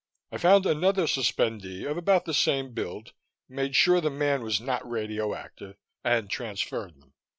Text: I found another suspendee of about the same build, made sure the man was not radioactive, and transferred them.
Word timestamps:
I 0.31 0.39
found 0.39 0.65
another 0.65 1.05
suspendee 1.05 1.85
of 1.85 1.95
about 1.95 2.25
the 2.25 2.33
same 2.33 2.73
build, 2.73 3.13
made 3.47 3.75
sure 3.75 4.01
the 4.01 4.09
man 4.09 4.41
was 4.41 4.59
not 4.59 4.81
radioactive, 4.89 5.75
and 6.03 6.27
transferred 6.27 6.99
them. 6.99 7.13